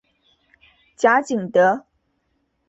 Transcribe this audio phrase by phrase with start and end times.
[0.95, 1.85] 贾景德。